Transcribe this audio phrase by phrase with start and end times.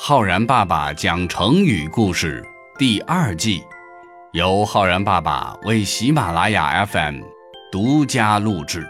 [0.00, 2.46] 浩然爸爸讲成语故事
[2.78, 3.64] 第二季，
[4.30, 7.20] 由浩然爸爸为喜马拉雅 FM
[7.72, 8.86] 独家录制。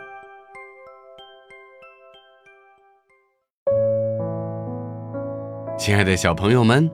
[5.78, 6.88] 亲爱的小朋友们，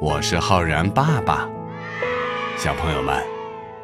[0.00, 1.50] 我是浩然爸爸。
[2.56, 3.20] 小朋友们，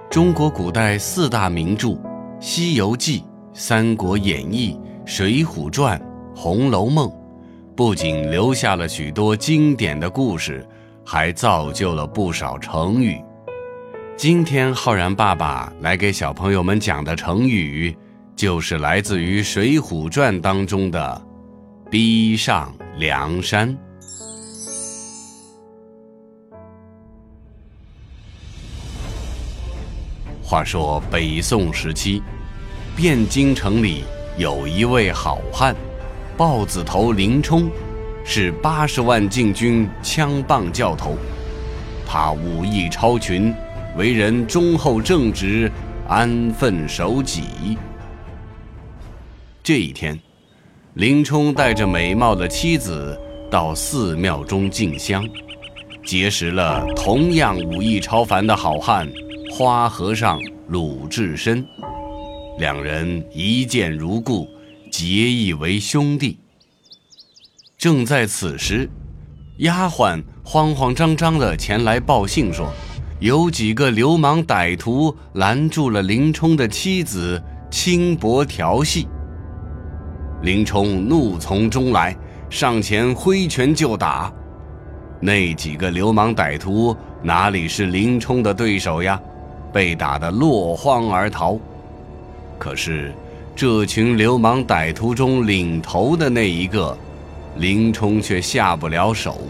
[0.09, 1.89] 中国古代四大名著
[2.39, 3.21] 《西游记》
[3.53, 5.99] 《三国演义》《水浒传》
[6.37, 7.09] 《红楼梦》。
[7.79, 10.67] 不仅留下了许多经典的故事，
[11.07, 13.23] 还造就了不少成语。
[14.17, 17.97] 今天浩然爸爸来给小朋友们讲的成语，
[18.35, 21.23] 就是来自于《水浒传》当中的
[21.89, 23.79] “逼上梁山”。
[30.43, 32.21] 话说北宋时期，
[32.97, 34.03] 汴京城里
[34.37, 35.77] 有一位好汉。
[36.39, 37.69] 豹子头林冲
[38.25, 41.17] 是八十万禁军枪棒教头，
[42.07, 43.53] 他武艺超群，
[43.97, 45.69] 为人忠厚正直，
[46.07, 47.77] 安分守己。
[49.65, 50.17] 这一天，
[50.95, 53.21] 林冲带着美貌的妻子
[53.51, 55.29] 到寺庙中进香，
[56.05, 59.11] 结识了同样武艺超凡的好汉
[59.51, 61.67] 花和尚鲁智深，
[62.61, 64.49] 两人一见如故。
[64.99, 66.41] 结义为兄弟。
[67.77, 68.91] 正在此时，
[69.59, 72.69] 丫鬟慌慌张张地前来报信说，
[73.21, 79.07] 有几个流氓歹徒拦住了林冲的妻子，轻薄调戏。
[80.43, 82.17] 林冲怒从中来，
[82.51, 84.33] 上前挥拳就打。
[85.21, 89.21] 那几个流氓歹徒哪里是林冲的对手呀？
[89.73, 91.57] 被打得落荒而逃。
[92.59, 93.15] 可是。
[93.59, 96.97] 这群流氓歹徒中领头的那一个，
[97.57, 99.49] 林冲却下不了手，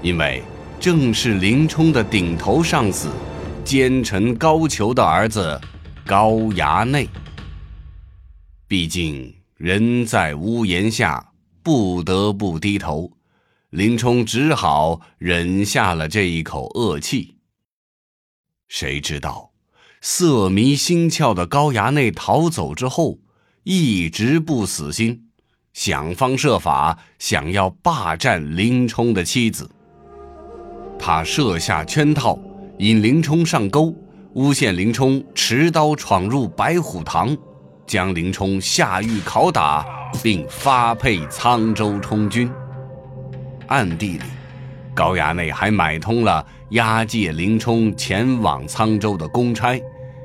[0.00, 0.42] 因为
[0.80, 3.10] 正是林冲的顶头上司，
[3.62, 5.60] 奸臣高俅的儿子
[6.06, 7.06] 高衙内。
[8.66, 13.12] 毕竟人在屋檐下，不得不低头，
[13.68, 17.36] 林冲只好忍下了这一口恶气。
[18.68, 19.50] 谁知道，
[20.00, 23.18] 色迷心窍的高衙内逃走之后。
[23.64, 25.28] 一直不死心，
[25.72, 29.70] 想方设法想要霸占林冲的妻子。
[30.98, 32.36] 他设下圈套，
[32.78, 33.94] 引林冲上钩，
[34.34, 37.36] 诬陷林冲持刀闯入白虎堂，
[37.86, 39.86] 将林冲下狱拷打，
[40.24, 42.50] 并发配沧州充军。
[43.68, 44.24] 暗地里，
[44.92, 49.80] 高衙内还买通了押解林冲前往沧州的公差。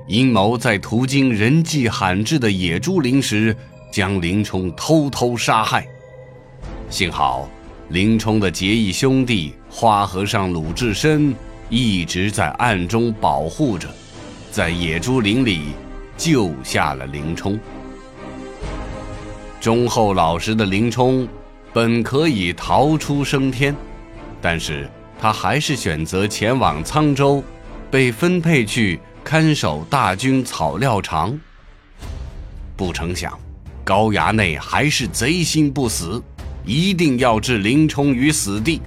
[0.08, 3.54] 阴谋在途经人迹罕至的野猪林时，
[3.92, 5.86] 将林冲偷偷杀害。
[6.90, 7.50] 幸好
[7.90, 11.36] 林冲的结义兄弟花和尚鲁智深
[11.70, 13.90] 一直在暗中保护着，
[14.50, 15.74] 在野猪林里
[16.16, 17.60] 救下了林冲。
[19.60, 21.28] 忠厚老实的林冲
[21.74, 23.76] 本可以逃出升天，
[24.42, 27.44] 但是他还是选择前往沧州，
[27.92, 29.02] 被分配去。
[29.30, 31.38] 看守大军草料场，
[32.78, 33.38] 不成想，
[33.84, 36.24] 高衙内还是贼心不死，
[36.64, 38.82] 一定要置林冲于死地，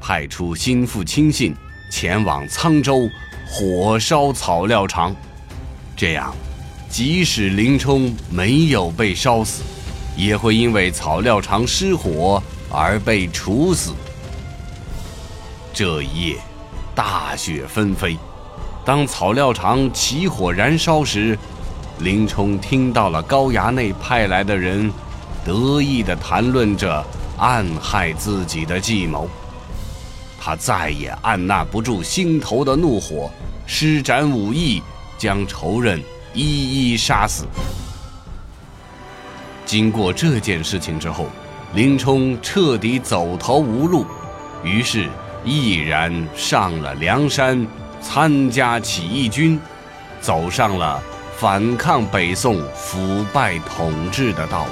[0.00, 1.52] 派出心腹亲信
[1.90, 3.10] 前往沧州
[3.44, 5.12] 火烧草料场。
[5.96, 6.32] 这样，
[6.88, 9.64] 即使林冲没有被烧死，
[10.16, 12.40] 也会因为草料场失火
[12.70, 13.92] 而被处死。
[15.74, 16.36] 这一夜，
[16.94, 18.16] 大雪纷飞。
[18.86, 21.36] 当草料场起火燃烧时，
[21.98, 24.88] 林冲听到了高衙内派来的人
[25.44, 27.04] 得意地谈论着
[27.36, 29.28] 暗害自己的计谋。
[30.40, 33.28] 他再也按捺不住心头的怒火，
[33.66, 34.80] 施展武艺
[35.18, 36.00] 将仇人
[36.32, 37.44] 一一杀死。
[39.64, 41.26] 经过这件事情之后，
[41.74, 44.06] 林冲彻底走投无路，
[44.62, 45.08] 于是
[45.44, 47.66] 毅然上了梁山。
[48.00, 49.58] 参加起义军，
[50.20, 51.02] 走上了
[51.36, 54.70] 反抗北宋腐败统治的道路。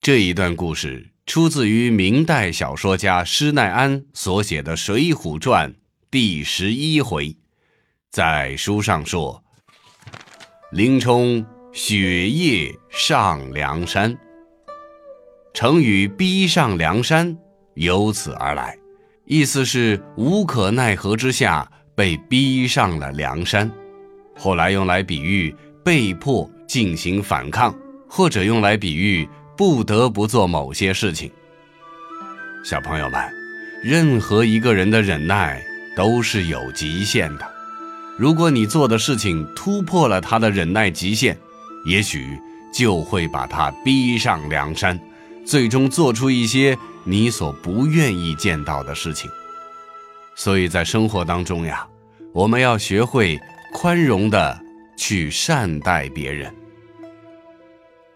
[0.00, 5.70] 这一段故事出自于明代小说家施耐庵所写的《水浒传》
[6.10, 7.36] 第十一回，
[8.10, 9.44] 在书上说
[10.72, 14.18] ：“林冲雪夜上梁山。”
[15.54, 17.36] 成语“逼上梁山”
[17.76, 18.74] 由此而来，
[19.26, 23.70] 意思是无可奈何之下被逼上了梁山。
[24.34, 25.54] 后来用来比喻
[25.84, 27.74] 被迫进行反抗，
[28.08, 31.30] 或者用来比喻不得不做某些事情。
[32.64, 33.20] 小朋友们，
[33.84, 35.62] 任何一个人的忍耐
[35.94, 37.46] 都是有极限的。
[38.18, 41.36] 如果你做的事情突破了他的忍耐极限，
[41.84, 42.38] 也许
[42.72, 44.98] 就会把他逼上梁山，
[45.44, 49.30] 最终做出一些你所不愿意见到的事情。
[50.34, 51.86] 所以在生活当中呀，
[52.32, 53.38] 我们要学会
[53.74, 54.58] 宽容的
[54.96, 56.54] 去善待别人。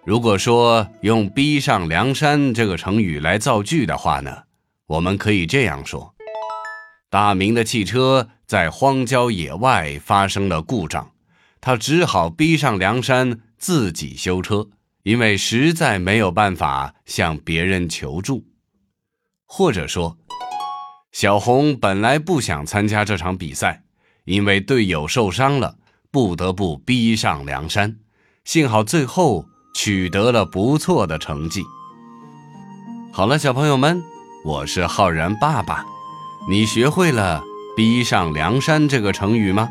[0.05, 4.45] 如果说用“逼上梁山”这个成语来造句的话呢，
[4.87, 6.15] 我们可以这样说：
[7.11, 11.11] 大明的汽车在荒郊野外发生了故障，
[11.61, 14.69] 他只好逼上梁山自己修车，
[15.07, 18.45] 因为实在没有办法向别人求助。
[19.45, 20.19] 或者说，
[21.13, 23.85] 小红本来不想参加这场比赛，
[24.25, 25.77] 因为队友受伤了，
[26.11, 27.99] 不得不逼上梁山，
[28.45, 29.47] 幸好最后。
[29.79, 31.63] 取得了不错的成绩。
[33.13, 34.03] 好了，小朋友们，
[34.43, 35.85] 我是浩然爸爸，
[36.49, 37.43] 你学会了
[37.77, 39.69] “逼上梁山”这个成语吗？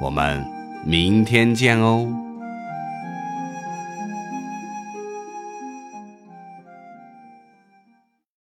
[0.00, 0.42] 我们
[0.86, 2.10] 明天见哦。